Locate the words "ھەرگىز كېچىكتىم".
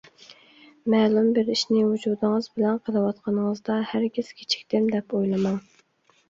3.93-4.89